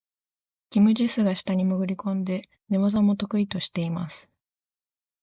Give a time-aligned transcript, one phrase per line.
[0.71, 4.31] キム・ジスが下に潜り込んで、寝技も得意としています。